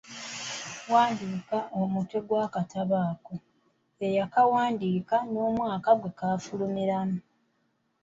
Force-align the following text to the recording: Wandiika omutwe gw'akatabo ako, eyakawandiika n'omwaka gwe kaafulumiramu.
Wandiika 0.91 1.57
omutwe 1.79 2.19
gw'akatabo 2.27 2.95
ako, 3.09 3.33
eyakawandiika 4.07 5.17
n'omwaka 5.31 5.89
gwe 5.99 6.11
kaafulumiramu. 6.19 7.19